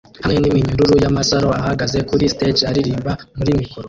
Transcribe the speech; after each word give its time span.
hamwe 0.23 0.39
n'iminyururu 0.39 0.93
y'amasaro 1.03 1.49
ahagaze 1.61 1.97
kuri 2.09 2.31
stage 2.33 2.61
aririmba 2.69 3.11
muri 3.37 3.51
mikoro 3.59 3.79